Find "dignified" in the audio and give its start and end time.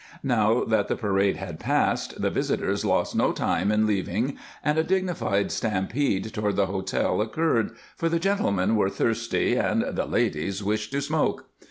4.83-5.51